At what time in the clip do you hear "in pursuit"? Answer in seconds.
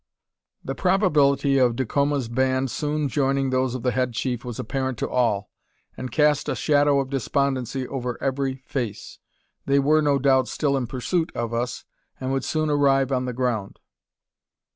10.75-11.31